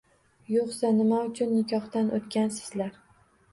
-Yo’qsa 0.45 0.91
nima 1.01 1.19
uchun 1.27 1.53
nikohdan 1.59 2.11
o’tgansizlar? 2.19 3.01